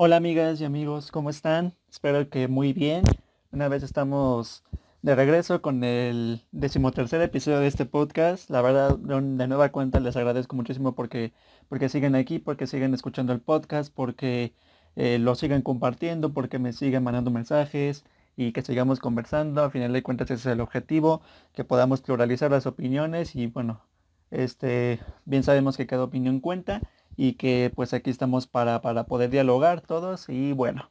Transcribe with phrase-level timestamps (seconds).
[0.00, 1.74] Hola amigas y amigos, ¿cómo están?
[1.90, 3.02] Espero que muy bien.
[3.50, 4.62] Una vez estamos
[5.02, 8.48] de regreso con el decimotercer episodio de este podcast.
[8.48, 11.32] La verdad, de nueva cuenta les agradezco muchísimo porque,
[11.68, 14.52] porque siguen aquí, porque siguen escuchando el podcast, porque
[14.94, 18.04] eh, lo siguen compartiendo, porque me siguen mandando mensajes
[18.36, 19.64] y que sigamos conversando.
[19.64, 21.22] A final de cuentas ese es el objetivo,
[21.54, 23.80] que podamos pluralizar las opiniones y bueno,
[24.30, 26.82] este, bien sabemos que cada opinión cuenta
[27.18, 30.90] y que pues aquí estamos para, para poder dialogar todos y bueno,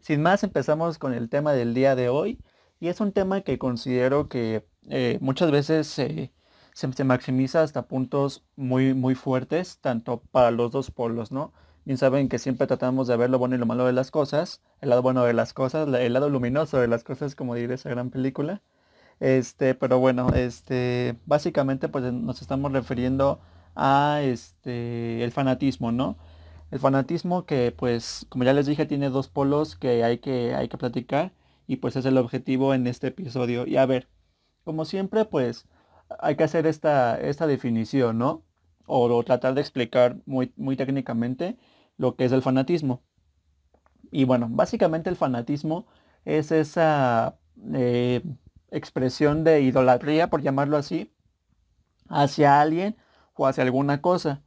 [0.00, 2.40] sin más empezamos con el tema del día de hoy
[2.80, 6.32] y es un tema que considero que eh, muchas veces se,
[6.72, 11.52] se, maximiza hasta puntos muy, muy fuertes, tanto para los dos polos, ¿no?
[11.84, 14.62] Bien saben que siempre tratamos de ver lo bueno y lo malo de las cosas,
[14.80, 17.90] el lado bueno de las cosas, el lado luminoso de las cosas, como diré esa
[17.90, 18.62] gran película.
[19.20, 23.40] Este, pero bueno, este, básicamente pues nos estamos refiriendo
[23.76, 26.16] a este, el fanatismo, ¿no?
[26.70, 30.68] El fanatismo que pues, como ya les dije, tiene dos polos que hay que, hay
[30.68, 31.32] que platicar
[31.66, 33.66] y pues es el objetivo en este episodio.
[33.66, 34.08] Y a ver,
[34.64, 35.66] como siempre pues
[36.20, 38.42] hay que hacer esta, esta definición, ¿no?
[38.86, 41.58] O, tratar de explicar muy, muy técnicamente
[41.96, 43.02] lo que es el fanatismo.
[44.10, 45.86] Y bueno, básicamente el fanatismo
[46.24, 47.38] es esa
[47.74, 48.22] eh,
[48.70, 51.12] expresión de idolatría, por llamarlo así,
[52.08, 52.96] hacia alguien
[53.36, 54.42] o hacia alguna cosa.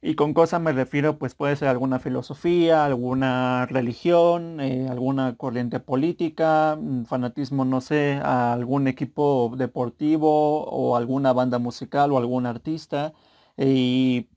[0.00, 5.80] Y con cosa me refiero, pues puede ser alguna filosofía, alguna religión, eh, alguna corriente
[5.80, 13.12] política, mm, fanatismo, no sé, algún equipo deportivo o alguna banda musical o algún artista.
[13.56, 14.28] Y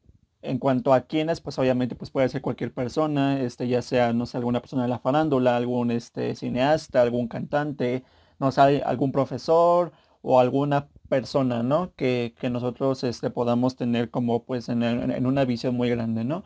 [0.42, 4.26] en cuanto a quiénes, pues obviamente pues puede ser cualquier persona, este, ya sea, no
[4.26, 8.04] sé, alguna persona de la farándula, algún este, cineasta, algún cantante,
[8.40, 9.92] no sé, algún profesor
[10.24, 11.94] o alguna persona, ¿no?
[11.98, 14.82] Que, nosotros este, podamos tener como pues en,
[15.26, 16.44] una visión muy grande, ¿no?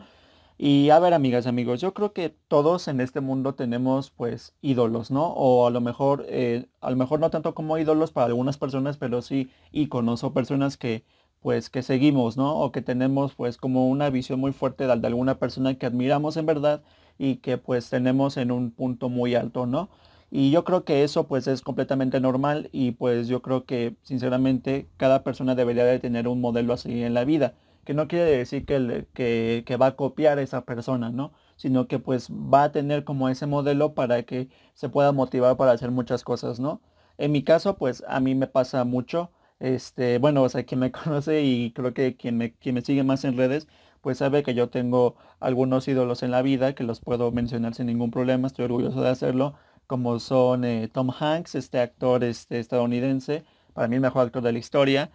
[0.58, 4.56] Y a ver, amigas y amigos, yo creo que todos en este mundo tenemos pues
[4.62, 5.28] ídolos, ¿no?
[5.34, 8.98] O a lo mejor, eh, a lo mejor no tanto como ídolos para algunas personas,
[8.98, 11.04] pero sí íconos o personas que
[11.42, 12.58] pues que seguimos, ¿no?
[12.60, 16.38] O que tenemos pues como una visión muy fuerte de, de alguna persona que admiramos
[16.38, 16.82] en verdad
[17.20, 19.90] y que pues tenemos en un punto muy alto, ¿no?
[20.32, 24.90] Y yo creo que eso pues es completamente normal y pues yo creo que sinceramente
[24.98, 27.54] cada persona debería de tener un modelo así en la vida,
[27.86, 31.32] que no quiere decir que, que, va a copiar esa persona, ¿no?
[31.56, 35.72] Sino que pues va a tener como ese modelo para que se pueda motivar para
[35.72, 36.82] hacer muchas cosas, ¿no?
[37.18, 40.92] En mi caso pues a mí me pasa mucho, este, bueno, o sea, quien me
[40.92, 43.68] conoce y creo que quien me, quien me sigue más en redes,
[44.02, 47.88] pues sabe que yo tengo algunos ídolos en la vida que los puedo mencionar sin
[47.88, 49.56] ningún problema, estoy orgulloso de hacerlo
[49.88, 54.52] como son eh, Tom Hanks, este actor este, estadounidense, para mí el mejor actor de
[54.54, 55.12] la historia,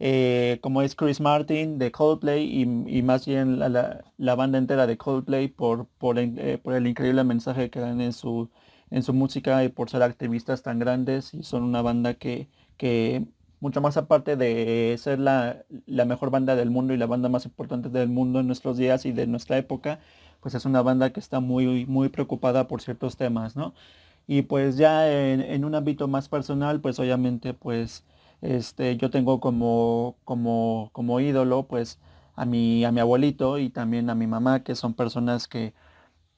[0.00, 5.48] eh, como es Chris Martin de Coldplay y, más bien la, banda entera de Coldplay
[5.48, 8.50] por, por, eh, por, el increíble mensaje que dan en su,
[8.90, 13.26] en su música y por ser activistas tan grandes y son una banda que, que
[13.60, 17.46] mucho más aparte de ser la, la, mejor banda del mundo y la banda más
[17.46, 20.00] importante del mundo en nuestros días y de nuestra época,
[20.40, 23.74] pues es una banda que está muy, muy preocupada por ciertos temas, ¿no?
[24.26, 28.04] Y pues ya en, un ámbito más personal, pues obviamente pues
[28.40, 31.98] este, yo tengo como, como, como ídolo pues
[32.34, 35.74] a mi, a mi abuelito y también a mi mamá, que son personas que,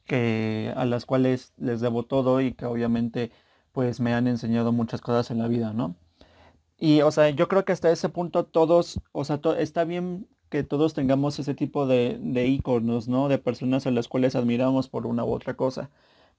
[0.06, 3.32] que a las cuales les debo todo y que obviamente
[3.72, 5.96] pues me han enseñado muchas cosas en la vida, ¿no?
[6.78, 10.62] Y o sea, yo creo que hasta ese punto todos, o sea, está bien que
[10.64, 13.28] todos tengamos ese tipo de, de íconos, ¿no?
[13.28, 15.90] De personas a las cuales admiramos por una u otra cosa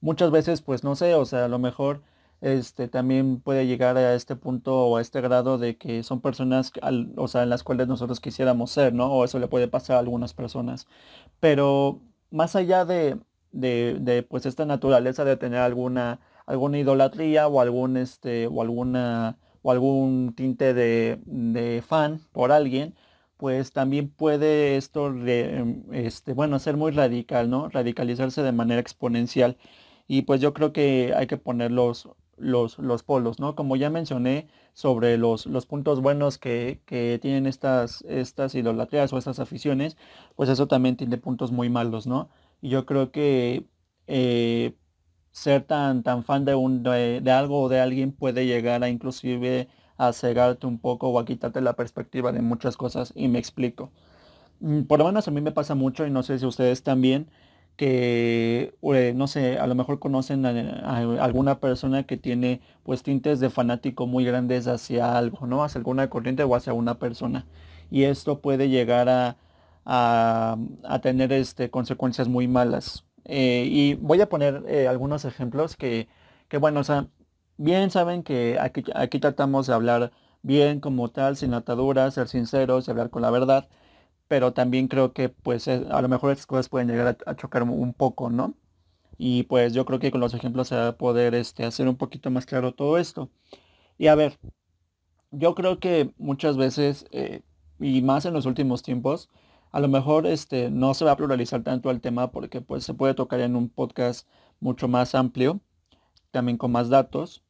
[0.01, 2.01] muchas veces, pues no sé, o sea, a lo mejor
[2.41, 6.71] este también puede llegar a este punto o a este grado de que son personas,
[7.15, 9.11] o sea, en las cuales nosotros quisiéramos ser, ¿no?
[9.11, 10.87] O eso le puede pasar a algunas personas.
[11.39, 13.19] Pero más allá de,
[13.51, 19.71] de, pues esta naturaleza de tener alguna, alguna idolatría o algún este, o alguna o
[19.71, 22.95] algún tinte de, de fan por alguien,
[23.37, 25.13] pues también puede esto,
[25.91, 27.69] este, bueno, ser muy radical, ¿no?
[27.69, 29.57] Radicalizarse de manera exponencial.
[30.07, 33.55] Y pues yo creo que hay que poner los, los, polos, ¿no?
[33.55, 36.81] Como ya mencioné sobre los, los puntos buenos que,
[37.21, 39.97] tienen estas, estas idolatrías o estas aficiones,
[40.35, 42.29] pues eso también tiene puntos muy malos, ¿no?
[42.61, 43.65] Y yo creo que
[44.07, 44.75] eh,
[45.31, 49.67] ser tan, tan fan de, un, de, algo o de alguien puede llegar a inclusive
[49.97, 53.91] a cegarte un poco o a quitarte la perspectiva de muchas cosas y me explico.
[54.59, 57.29] Mm, por lo menos a mí me pasa mucho y no sé si ustedes también,
[57.77, 63.39] que, eh, no sé, a lo mejor conocen a, alguna persona que tiene pues tintes
[63.39, 65.63] de fanático muy grandes hacia algo, ¿no?
[65.63, 67.45] Hacia alguna corriente o hacia una persona.
[67.91, 69.37] Y esto puede llegar a,
[69.85, 73.05] a, tener este, consecuencias muy malas.
[73.25, 76.07] Eh, y voy a poner eh, algunos ejemplos que,
[76.49, 77.07] que, bueno, o sea,
[77.57, 82.87] bien saben que aquí, aquí tratamos de hablar bien como tal, sin ataduras, ser sinceros
[82.87, 83.67] y hablar con la verdad,
[84.27, 87.93] pero también creo que pues a lo mejor estas cosas pueden llegar a, chocar un
[87.93, 88.55] poco, ¿no?
[89.17, 91.97] Y pues yo creo que con los ejemplos se va a poder este, hacer un
[91.97, 93.31] poquito más claro todo esto.
[93.97, 94.39] Y a ver,
[95.31, 97.41] yo creo que muchas veces, eh,
[97.79, 99.29] y más en los últimos tiempos,
[99.71, 102.93] a lo mejor este, no se va a pluralizar tanto el tema porque pues se
[102.93, 104.27] puede tocar en un podcast
[104.59, 105.61] mucho más amplio,
[106.31, 107.43] también con más datos,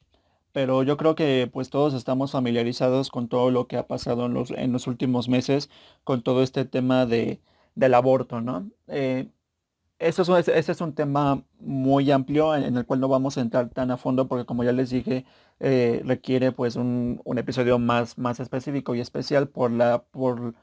[0.57, 4.33] pero yo creo que pues todos estamos familiarizados con todo lo que ha pasado en
[4.33, 5.69] los, en los últimos meses,
[6.03, 7.39] con todo este tema de,
[7.75, 8.67] del aborto, ¿no?
[8.87, 9.27] Eh,
[9.99, 13.91] este es, es un tema muy amplio en, el cual no vamos a entrar tan
[13.91, 15.25] a fondo porque como ya les dije,
[15.59, 20.55] eh, requiere pues un, episodio más, más específico y especial por la, por,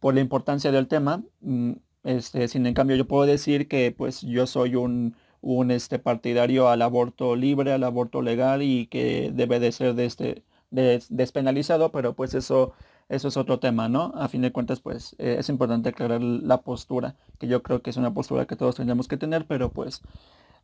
[0.00, 1.22] por la importancia del tema.
[1.40, 1.72] Mm,
[2.04, 6.68] este, sin en cambio yo puedo decir que pues yo soy un, un este, partidario
[6.68, 12.14] al aborto libre, al aborto legal y que debe de ser de este, despenalizado, pero
[12.14, 12.72] pues eso,
[13.08, 14.12] eso es otro tema, ¿no?
[14.16, 17.90] A fin de cuentas pues eh, es importante aclarar la postura, que yo creo que
[17.90, 20.02] es una postura que todos tendríamos que tener, pero pues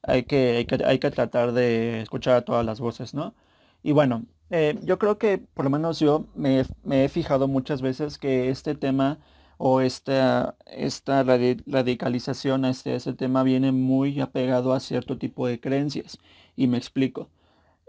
[0.03, 3.35] hay que, hay que, tratar de escuchar a todas las voces, ¿no?
[3.83, 7.83] Y bueno, eh, yo creo que por lo menos yo me, me he fijado muchas
[7.83, 9.19] veces que este tema
[9.59, 15.61] o esta, esta radicalización a este, este, tema viene muy apegado a cierto tipo de
[15.61, 16.19] creencias.
[16.57, 17.29] Y me explico.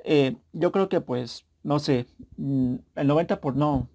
[0.04, 2.08] Eh, yo creo que pues, no sé,
[2.38, 3.90] mm, el 90 por no,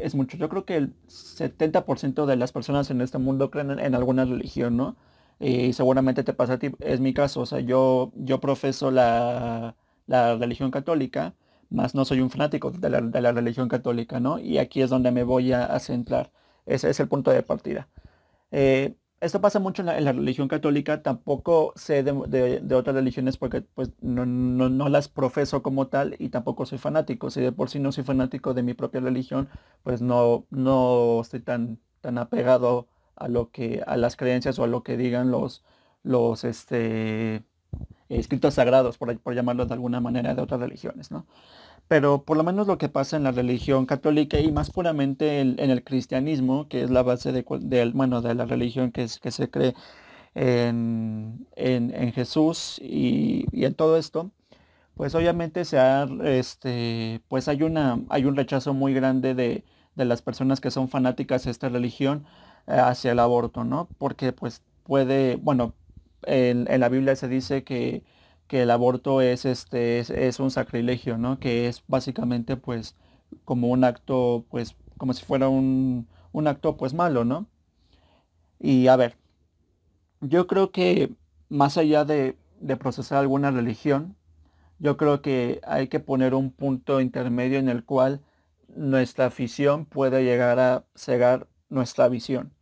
[0.00, 0.36] es mucho.
[0.36, 4.76] Yo creo que el 70% de las personas en este mundo creen en, alguna religión,
[4.76, 4.96] ¿no?
[5.40, 9.76] Y seguramente te pasa a ti, es mi caso, o sea, yo, yo profeso la,
[10.06, 11.34] la religión católica,
[11.70, 14.38] más no soy un fanático de la, de la, religión católica, ¿no?
[14.40, 16.32] Y aquí es donde me voy a centrar.
[16.68, 17.88] Ese es el punto de partida.
[18.50, 23.90] Eh, esto pasa mucho en la, religión católica, tampoco sé de, otras religiones porque pues
[24.00, 27.30] no, las profeso como tal y tampoco soy fanático.
[27.30, 29.48] Si de por sí no soy fanático de mi propia religión,
[29.82, 32.86] pues no, no estoy tan, tan apegado
[33.16, 35.64] a lo que, a las creencias o a lo que digan los,
[36.04, 37.42] los este,
[38.08, 41.26] escritos sagrados, por, por llamarlos de alguna manera, de otras religiones, ¿no?
[41.88, 45.58] Pero por lo menos lo que pasa en la religión católica y más puramente en,
[45.58, 47.42] el cristianismo, que es la base de,
[47.94, 49.74] bueno, de la religión que, se cree
[50.34, 51.46] en,
[52.14, 54.30] Jesús y, en todo esto,
[54.94, 59.64] pues obviamente se ha, este, pues hay, una, hay un rechazo muy grande de,
[59.96, 62.24] las personas que son fanáticas de esta religión
[62.68, 63.88] eh, hacia el aborto, ¿no?
[63.98, 65.74] Porque pues puede, bueno,
[66.22, 68.04] en la Biblia se dice que
[68.48, 71.38] que el aborto es, este, es, un sacrilegio, ¿no?
[71.38, 72.96] Que es básicamente pues
[73.44, 76.08] como un acto, pues como si fuera un,
[76.46, 77.46] acto pues malo, ¿no?
[78.58, 79.16] Y a ver,
[80.20, 81.12] yo creo que
[81.48, 84.16] más allá de, de procesar alguna religión,
[84.78, 88.22] yo creo que hay que poner un punto intermedio en el cual
[88.68, 92.52] nuestra afición puede llegar a cegar nuestra visión.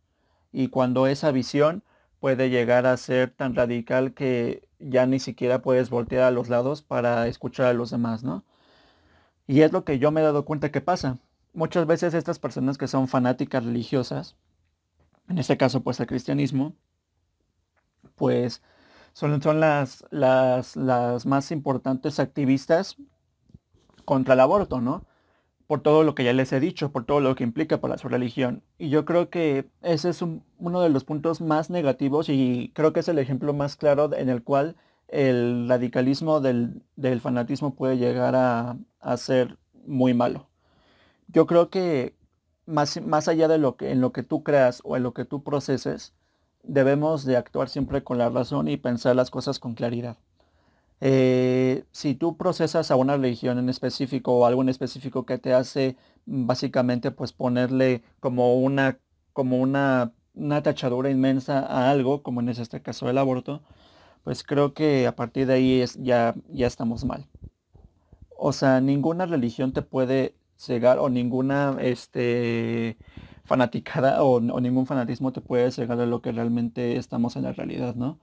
[0.51, 1.83] Y cuando esa visión
[2.19, 6.81] puede llegar a ser tan radical que ya ni siquiera puedes voltear a los lados
[6.81, 8.43] para escuchar a los demás, ¿no?
[9.47, 11.17] Y es lo que yo me he dado cuenta que pasa.
[11.53, 14.35] Muchas veces estas personas que son fanáticas religiosas,
[15.29, 16.75] en este caso pues el cristianismo,
[18.15, 18.61] pues
[19.13, 22.97] son, son las, las, las más importantes activistas
[24.05, 25.06] contra el aborto, ¿no?
[25.67, 28.07] Por todo lo que ya les he dicho, por todo lo que implica para su
[28.07, 28.63] religión.
[28.77, 33.01] Y yo creo que ese es uno de los puntos más negativos y creo que
[33.01, 34.77] es el ejemplo más claro en el cual
[35.09, 36.81] el radicalismo del,
[37.21, 38.77] fanatismo puede llegar a,
[39.17, 40.47] ser muy malo.
[41.27, 42.15] Yo creo que
[42.65, 45.25] más, más allá de lo que, en lo que tú creas o en lo que
[45.25, 46.13] tú proceses,
[46.63, 50.17] debemos de actuar siempre con la razón y pensar las cosas con claridad.
[51.01, 55.53] Eh, si tú procesas a una religión en específico o algo en específico que te
[55.53, 58.99] hace mm, básicamente pues ponerle como una,
[59.33, 63.61] como una, una tachadura inmensa a algo, como en este caso el aborto,
[64.23, 67.27] pues creo que a partir de ahí es, ya, ya estamos mal.
[68.37, 72.97] O sea, ninguna religión te puede cegar o ninguna este,
[73.45, 77.95] fanaticada o, ningún fanatismo te puede cegar de lo que realmente estamos en la realidad,
[77.95, 78.19] ¿no?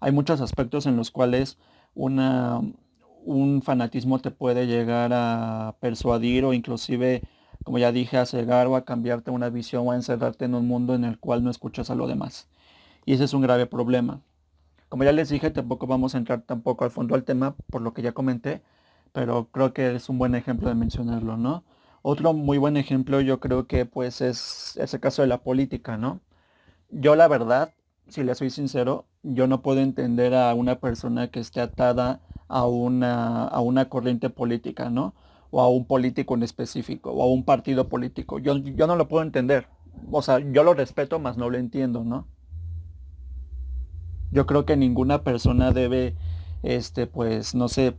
[0.00, 1.58] Hay muchos aspectos en los cuales
[1.96, 7.22] un fanatismo te puede llegar a persuadir o inclusive,
[7.64, 10.68] como ya dije, a cegar o a cambiarte una visión o a encerrarte en un
[10.68, 12.48] mundo en el cual no escuchas a lo demás.
[13.04, 14.20] Y ese es un grave problema.
[14.88, 17.92] Como ya les dije, tampoco vamos a entrar tampoco al fondo al tema, por lo
[17.92, 18.62] que ya comenté,
[19.12, 21.64] pero creo que es un buen ejemplo de mencionarlo, ¿no?
[22.02, 26.20] Otro muy buen ejemplo yo creo que pues es ese caso de la política, ¿no?
[26.90, 27.72] Yo la verdad,
[28.08, 32.66] si le soy sincero, yo no puedo entender a una persona que esté atada a
[32.66, 35.14] una, a una corriente política, ¿no?
[35.50, 38.38] O a un político en específico, o a un partido político.
[38.38, 39.66] Yo, yo no lo puedo entender.
[40.10, 42.26] O sea, yo lo respeto, más no lo entiendo, ¿no?
[44.30, 46.14] Yo creo que ninguna persona debe,
[46.62, 47.96] este, pues, no sé,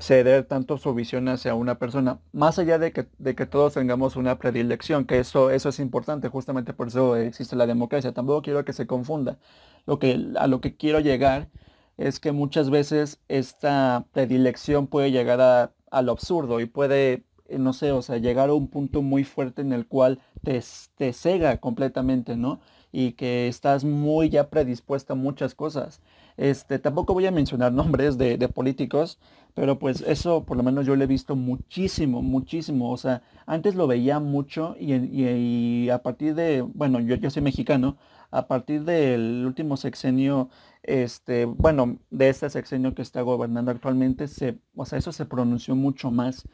[0.00, 4.16] ceder tanto su visión hacia una persona, más allá de que, de que todos tengamos
[4.16, 8.12] una predilección, que eso, eso es importante, justamente por eso existe la democracia.
[8.12, 9.38] Tampoco quiero que se confunda.
[9.86, 11.48] Lo que, a lo que quiero llegar
[11.96, 17.92] es que muchas veces esta predilección puede llegar a, al absurdo y puede, no sé,
[17.92, 20.62] o sea, llegar a un punto muy fuerte en el cual te,
[20.96, 22.60] te cega completamente, ¿no?
[22.92, 26.00] Y que estás muy ya predispuesta a muchas cosas.
[26.36, 29.18] Este, tampoco voy a mencionar nombres de, políticos,
[29.54, 32.90] pero pues eso por lo menos yo lo he visto muchísimo, muchísimo.
[32.90, 37.96] O sea, antes lo veía mucho y, a partir de, bueno, yo, yo soy mexicano,
[38.30, 40.48] a partir del último sexenio,
[40.82, 45.76] este, bueno, de este sexenio que está gobernando actualmente, se, o sea, eso se pronunció
[45.76, 46.48] mucho más.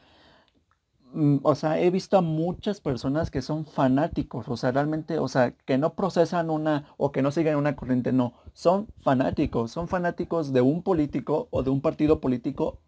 [1.13, 5.27] Mm, o sea, he visto a muchas personas que son fanáticos, o sea, realmente, o
[5.27, 9.87] sea, que no procesan una o que no siguen una corriente, no, son fanáticos, son
[9.87, 12.79] fanáticos de un político o de un partido político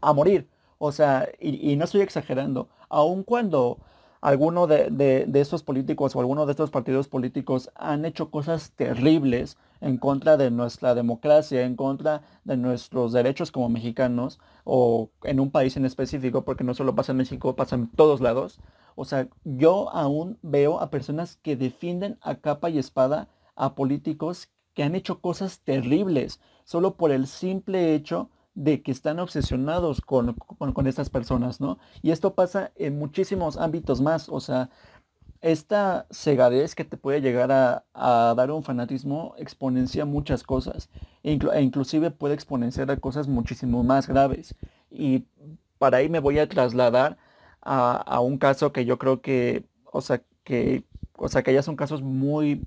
[0.00, 0.48] a morir.
[0.78, 3.78] O sea, y, y no estoy exagerando, aun cuando
[4.20, 9.56] alguno de, de, estos políticos o alguno de estos partidos políticos han hecho cosas terribles
[9.80, 15.50] en contra de nuestra democracia, en contra de nuestros derechos como mexicanos o en un
[15.50, 18.58] país en específico, porque no solo pasa en México, pasa en todos lados.
[18.94, 24.48] O sea, yo aún veo a personas que defienden a capa y espada a políticos
[24.74, 30.32] que han hecho cosas terribles solo por el simple hecho de que están obsesionados con,
[30.34, 31.78] con, estas personas, ¿no?
[32.02, 34.70] Y esto pasa en muchísimos ámbitos más, o sea,
[35.42, 37.84] esta cegadez que te puede llegar a,
[38.34, 40.88] dar un fanatismo exponencia muchas cosas
[41.22, 44.54] e, inclusive puede exponenciar a cosas muchísimo más graves.
[44.90, 45.24] Y
[45.78, 47.18] para ahí me voy a trasladar
[47.60, 50.84] a, a, un caso que yo creo que, o sea, que,
[51.14, 52.62] o sea, que ya son casos muy,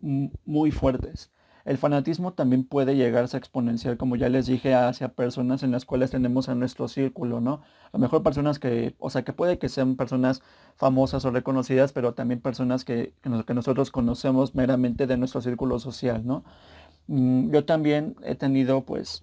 [0.45, 1.31] muy fuertes.
[1.69, 5.85] El fanatismo también puede llegarse a exponenciar, como ya les dije, hacia personas en las
[5.85, 7.61] cuales tenemos en nuestro círculo, ¿no?
[7.85, 10.41] A lo mejor personas que, o sea, que puede que sean personas
[10.77, 13.13] famosas o reconocidas, pero también personas que,
[13.45, 16.43] que nosotros conocemos meramente de nuestro círculo social, ¿no?
[17.05, 19.21] Mm, yo también he tenido, pues,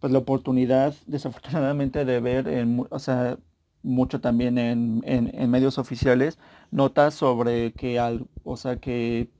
[0.00, 3.38] pues la oportunidad, desafortunadamente, de ver, en, o sea,
[3.82, 6.38] mucho también en, en, medios oficiales,
[6.70, 9.30] notas sobre que, al, o sea, que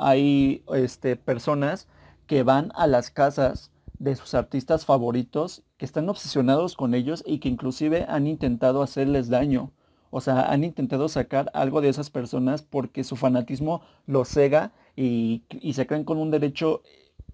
[0.00, 1.86] hay este, personas
[2.26, 7.38] que van a las casas de sus artistas favoritos, que están obsesionados con ellos y
[7.38, 9.72] que inclusive han intentado hacerles daño.
[10.10, 15.44] O sea, han intentado sacar algo de esas personas porque su fanatismo los cega y,
[15.50, 16.82] y se creen con un derecho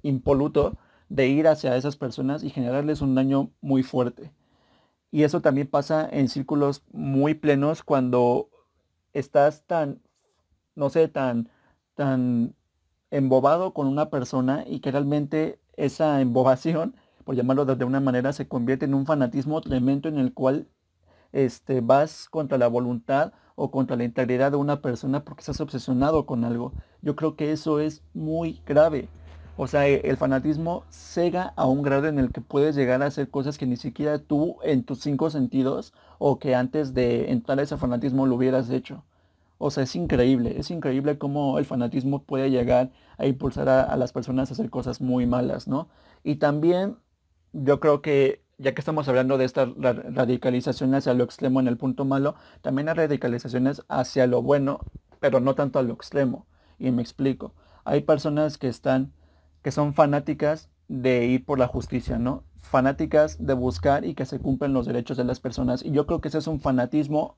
[0.03, 0.77] impoluto
[1.09, 4.33] de ir hacia esas personas y generarles un daño muy fuerte.
[5.13, 8.51] Y eso también pasa en círculos muy plenos cuando
[9.13, 10.01] estás tan,
[10.75, 11.49] no sé, tan
[11.97, 12.55] tan
[13.11, 18.49] embobado con una persona y que realmente esa embobación, por llamarlo de una manera, se
[18.49, 20.69] convierte en un fanatismo tremendo en el cual
[21.33, 26.27] este, vas contra la voluntad o contra la integridad de una persona porque estás obsesionado
[26.27, 26.73] con algo.
[27.03, 29.09] Yo creo que eso es muy grave.
[29.57, 33.07] O sea, e, el fanatismo cega a un grado en el que puedes llegar a
[33.07, 37.59] hacer cosas que ni siquiera tú en tus cinco sentidos o que antes de entrar
[37.59, 39.05] a ese fanatismo lo hubieras hecho.
[39.59, 44.13] O sea, es increíble, es increíble cómo el fanatismo puede llegar a impulsar a, las
[44.13, 45.89] personas a hacer cosas muy malas, ¿no?
[46.23, 46.99] Y también
[47.53, 51.79] yo creo que, ya que estamos hablando de esta radicalización hacia lo extremo en el
[51.79, 54.81] punto malo, también hay radicalizaciones hacia lo bueno,
[55.21, 56.47] pero no tanto a lo extremo.
[56.79, 57.55] Y me explico.
[57.85, 59.13] Hay personas que están,
[59.63, 62.45] que son fanáticas de ir por la justicia, ¿no?
[62.61, 65.83] Fanáticas de buscar y que se cumplen los derechos de las personas.
[65.83, 67.37] Y yo creo que ese es un fanatismo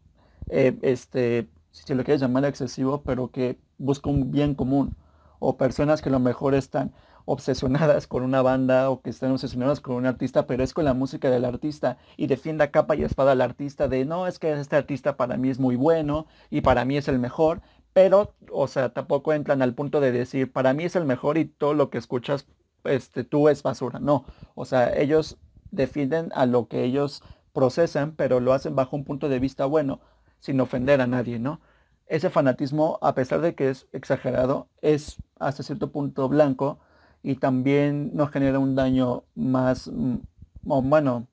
[0.50, 1.48] eh, este,
[1.84, 4.96] si lo quieres llamar excesivo, pero que busca un bien común.
[5.38, 6.92] O personas que a lo mejor están
[7.24, 10.94] obsesionadas con una banda o que están obsesionadas con un artista, pero es con la
[10.94, 14.50] música del artista y defiende a capa y espada al artista de no, es que
[14.52, 17.60] este artista para mí es muy bueno y para mí es el mejor,
[17.92, 21.44] pero, o sea, tampoco entran al punto de decir, para mí es el mejor y
[21.44, 22.46] todo lo que escuchas,
[22.84, 23.98] este, tú es basura.
[23.98, 25.36] No, o sea, ellos
[25.70, 30.00] defienden a lo que ellos procesan, pero lo hacen bajo un punto de vista bueno
[30.40, 31.60] sin ofender a nadie, ¿no?
[32.08, 36.78] Ese fanatismo, a pesar de que es exagerado, es hasta cierto punto blanco
[37.22, 40.16] y también no genera un daño más, mm,
[40.62, 41.26] bueno,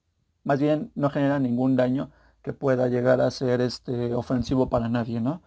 [0.43, 2.11] más bien no genera ningún daño
[2.43, 5.41] que pueda llegar a ser este, ofensivo para nadie, ¿no?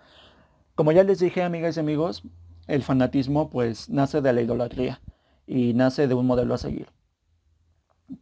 [0.75, 2.23] Como ya les dije, amigas y amigos,
[2.67, 5.01] el fanatismo pues nace de la idolatría.
[5.47, 6.89] y nace de un modelo a seguir.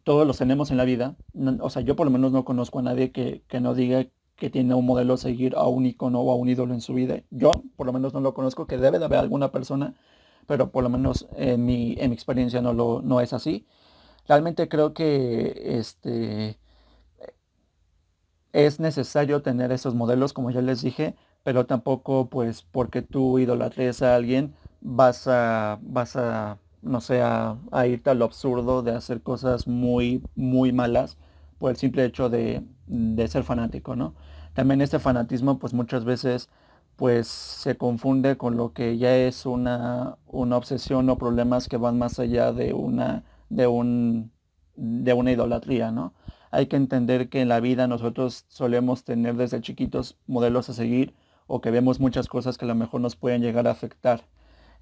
[0.04, 1.16] Todos los tenemos en la vida.
[1.60, 4.50] O sea, yo por lo menos no conozco a nadie que, que no diga que
[4.50, 7.22] tiene un modelo a seguir, a un icono o a un ídolo en su vida.
[7.30, 9.94] Yo por lo menos no lo conozco, que debe de haber alguna persona,
[10.46, 13.66] pero por lo menos en mi, en mi experiencia no, lo, no es así.
[14.28, 16.58] Realmente creo que este,
[18.52, 24.02] es necesario tener esos modelos, como ya les dije, pero tampoco pues porque tú idolatres
[24.02, 29.22] a alguien vas a, vas a no sé, a, irte a lo absurdo de hacer
[29.22, 31.18] cosas muy, muy malas
[31.58, 34.14] por el simple hecho de, de ser fanático, ¿no?
[34.54, 36.48] También este fanatismo pues muchas veces
[36.96, 41.98] pues se confunde con lo que ya es una, una obsesión o problemas que van
[41.98, 44.32] más allá de una, de un,
[44.76, 46.14] de una idolatría, ¿no?
[46.50, 51.14] hay que entender que en la vida nosotros solemos tener desde chiquitos modelos a seguir
[51.46, 54.22] o que vemos muchas cosas que a lo mejor nos pueden llegar a afectar.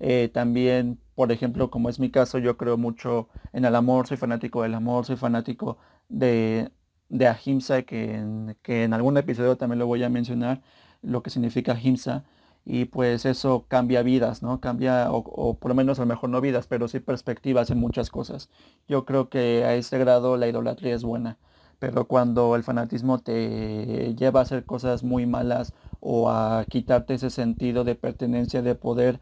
[0.00, 4.16] Eh, también, por ejemplo, como es mi caso, yo creo mucho en el amor, soy
[4.16, 6.70] fanático del amor, soy fanático de,
[7.08, 10.62] de Ahimsa, que en, que en algún episodio también lo voy a mencionar,
[11.02, 12.24] lo que significa Ahimsa.
[12.66, 14.60] Y pues eso cambia vidas, ¿no?
[14.60, 17.78] Cambia, o, o, por lo menos a lo mejor no vidas, pero sí perspectivas en
[17.78, 18.48] muchas cosas.
[18.88, 21.38] Yo creo que a ese grado la idolatría es buena
[21.78, 27.30] pero cuando el fanatismo te lleva a hacer cosas muy malas o a quitarte ese
[27.30, 29.20] sentido de pertenencia, de poder,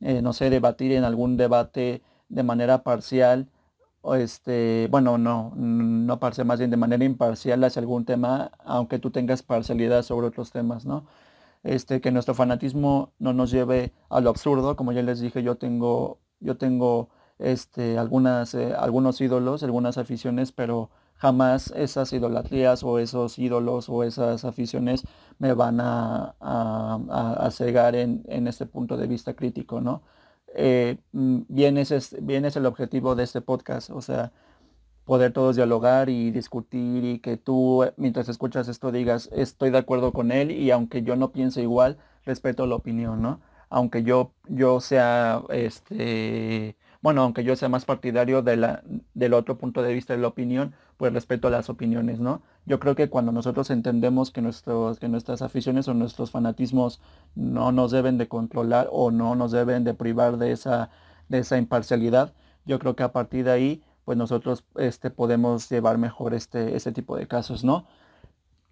[0.00, 3.48] eh, no sé, debatir en algún debate de manera parcial,
[4.14, 9.10] este, bueno, no, no parcial, más bien de manera imparcial hacia algún tema, aunque tú
[9.10, 11.06] tengas parcialidad sobre otros temas, ¿no?
[11.64, 15.56] Este, que nuestro fanatismo no nos lleve a lo absurdo, como ya les dije, yo
[15.56, 22.98] tengo, yo tengo este, algunas, eh, algunos ídolos, algunas aficiones, pero jamás esas idolatrías o
[22.98, 25.04] esos ídolos o esas aficiones
[25.38, 30.02] me van a, a, cegar en, este punto de vista crítico, ¿no?
[30.54, 34.32] Eh, mm, bien, es, bien es el objetivo de este podcast, o sea,
[35.04, 40.12] poder todos dialogar y discutir y que tú mientras escuchas esto digas estoy de acuerdo
[40.12, 43.40] con él y aunque yo no piense igual, respeto la opinión, ¿no?
[43.70, 48.82] Aunque yo, yo sea este bueno, aunque yo sea más partidario de la,
[49.14, 52.42] del otro punto de vista de la opinión, pues respeto a las opiniones, ¿no?
[52.66, 57.00] Yo creo que cuando nosotros entendemos que, nuestros, que nuestras aficiones o nuestros fanatismos
[57.36, 60.90] no nos deben de controlar o no nos deben de privar de esa,
[61.28, 62.34] de esa imparcialidad,
[62.66, 66.90] yo creo que a partir de ahí, pues nosotros este, podemos llevar mejor este, este
[66.90, 67.86] tipo de casos, ¿no?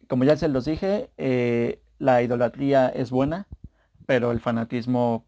[0.08, 3.46] Como ya se los dije, eh, la idolatría es buena,
[4.04, 5.24] pero el fanatismo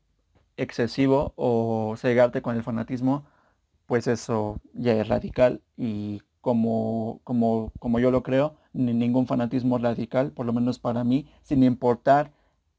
[0.58, 3.24] excesivo o cegarte con el fanatismo,
[3.86, 9.78] pues eso ya es radical y como, como, como yo lo creo, ni ningún fanatismo
[9.78, 12.32] radical, por lo menos para mí, sin importar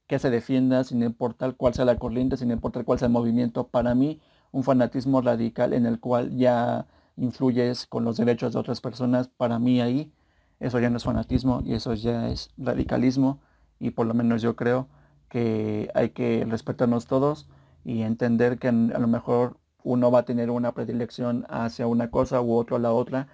[0.07, 3.67] que se defienda, sin importar cuál sea la corriente, sin importar cuál sea el movimiento,
[3.67, 6.87] para mí un fanatismo radical en el cual ya
[7.17, 10.11] influyes con los derechos de otras personas, para mí ahí
[10.59, 13.39] eso ya no es fanatismo y eso ya es radicalismo.
[13.79, 14.87] Y por lo menos yo creo
[15.29, 17.47] que hay que respetarnos todos
[17.89, 22.39] y entender que a lo mejor uno va a tener una predilección hacia una cosa
[22.41, 23.28] u otro a la otra,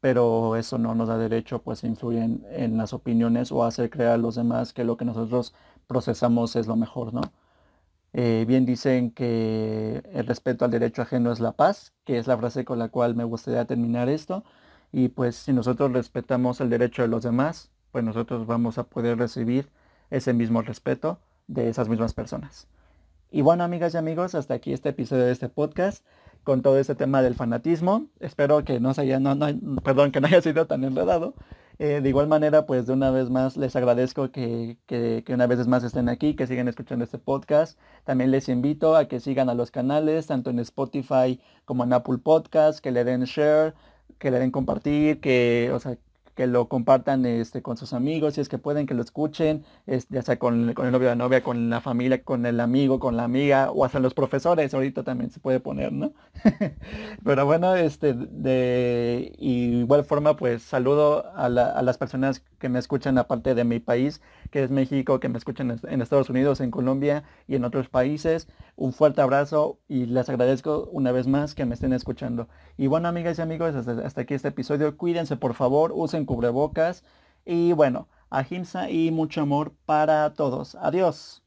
[0.00, 4.10] pero eso no nos da derecho pues a influir en, las opiniones o hacer creer
[4.10, 5.54] a los demás que lo que nosotros
[5.86, 7.22] procesamos es lo mejor, ¿no?
[8.12, 12.36] Eh, bien dicen que el respeto al derecho ajeno es la paz, que es la
[12.38, 14.44] frase con la cual me gustaría terminar esto.
[14.92, 19.18] Y pues si nosotros respetamos el derecho de los demás, pues nosotros vamos a poder
[19.18, 19.70] recibir
[20.10, 22.68] ese mismo respeto de esas mismas personas.
[23.34, 26.06] Y bueno, amigas y amigos, hasta aquí este episodio de este podcast
[26.44, 28.06] con todo este tema del fanatismo.
[28.20, 29.36] Espero que no se haya, no,
[29.82, 31.34] perdón, que no haya sido tan enredado.
[31.80, 35.48] Eh, de igual manera, pues de una vez más les agradezco que, que, que, una
[35.48, 37.76] vez más estén aquí, que sigan escuchando este podcast.
[38.04, 42.18] También les invito a que sigan a los canales, tanto en Spotify como en Apple
[42.18, 43.74] Podcast, que le den share,
[44.20, 45.98] que le den compartir, que, o sea,
[46.34, 49.64] que lo compartan este, con sus amigos, si es que pueden, que lo escuchen,
[50.08, 53.24] ya sea con, el novio, la novia, con la familia, con el amigo, con la
[53.24, 56.12] amiga, o hasta los profesores, ahorita también se puede poner, ¿no?
[57.24, 63.18] Pero bueno, este, de igual forma, pues saludo a, a las personas que me escuchan
[63.18, 67.24] aparte de mi país, que es México, que me escuchan en Estados Unidos, en Colombia
[67.46, 68.48] y en otros países.
[68.76, 72.48] Un fuerte abrazo y les agradezco una vez más que me estén escuchando.
[72.76, 74.96] Y bueno, amigas y amigos, hasta, aquí este episodio.
[74.96, 77.04] Cuídense por favor, usen cubrebocas.
[77.44, 80.74] Y bueno, a ahimsa y mucho amor para todos.
[80.76, 81.44] Adiós.